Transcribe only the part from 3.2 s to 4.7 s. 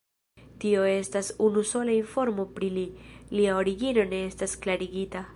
lia origino ne estas